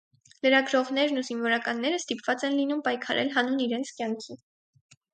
Լրագրողներն 0.45 1.21
ու 1.23 1.25
զինվորականները 1.27 2.01
ստիպված 2.05 2.49
են 2.51 2.59
լինում 2.63 2.83
պայքարել 2.91 3.33
հանուն 3.39 3.65
իրենց 3.71 3.97
կյանքի։ 4.01 4.43